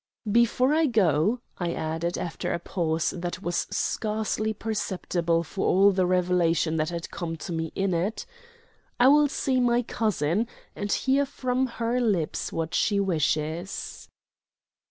[0.31, 6.07] "Before I go," I added, after a pause that was scarcely perceptible for all the
[6.07, 8.25] revelation that had come to me in it,
[8.99, 14.09] "I will see my cousin, and hear from her lips what she wishes."